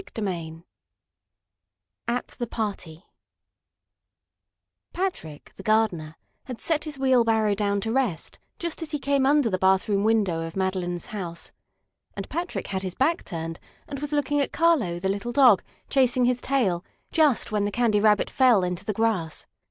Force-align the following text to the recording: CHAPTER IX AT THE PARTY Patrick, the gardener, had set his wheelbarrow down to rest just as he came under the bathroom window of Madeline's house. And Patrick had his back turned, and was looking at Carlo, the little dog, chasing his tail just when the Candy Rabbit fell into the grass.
CHAPTER 0.03 0.27
IX 0.27 0.57
AT 2.07 2.27
THE 2.39 2.47
PARTY 2.47 3.05
Patrick, 4.93 5.53
the 5.57 5.61
gardener, 5.61 6.15
had 6.45 6.59
set 6.59 6.85
his 6.85 6.97
wheelbarrow 6.97 7.53
down 7.53 7.79
to 7.81 7.91
rest 7.91 8.39
just 8.57 8.81
as 8.81 8.89
he 8.89 8.97
came 8.97 9.27
under 9.27 9.47
the 9.47 9.59
bathroom 9.59 10.03
window 10.03 10.41
of 10.41 10.55
Madeline's 10.55 11.05
house. 11.13 11.51
And 12.15 12.27
Patrick 12.29 12.65
had 12.65 12.81
his 12.81 12.95
back 12.95 13.23
turned, 13.23 13.59
and 13.87 13.99
was 13.99 14.11
looking 14.11 14.41
at 14.41 14.51
Carlo, 14.51 14.97
the 14.99 15.07
little 15.07 15.31
dog, 15.31 15.61
chasing 15.87 16.25
his 16.25 16.41
tail 16.41 16.83
just 17.11 17.51
when 17.51 17.65
the 17.65 17.71
Candy 17.71 17.99
Rabbit 17.99 18.31
fell 18.31 18.63
into 18.63 18.83
the 18.83 18.93
grass. 18.93 19.45